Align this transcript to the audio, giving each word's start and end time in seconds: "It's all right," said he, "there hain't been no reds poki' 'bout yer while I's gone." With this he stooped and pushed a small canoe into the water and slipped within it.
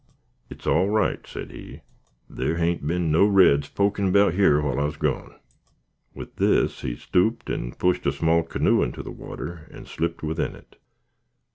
"It's 0.49 0.65
all 0.65 0.89
right," 0.89 1.27
said 1.27 1.51
he, 1.51 1.81
"there 2.27 2.55
hain't 2.57 2.87
been 2.87 3.11
no 3.11 3.23
reds 3.27 3.69
poki' 3.69 4.11
'bout 4.11 4.33
yer 4.33 4.59
while 4.59 4.79
I's 4.79 4.97
gone." 4.97 5.35
With 6.15 6.37
this 6.37 6.81
he 6.81 6.95
stooped 6.95 7.51
and 7.51 7.77
pushed 7.77 8.07
a 8.07 8.11
small 8.11 8.41
canoe 8.41 8.81
into 8.81 9.03
the 9.03 9.11
water 9.11 9.67
and 9.69 9.87
slipped 9.87 10.23
within 10.23 10.55
it. 10.55 10.77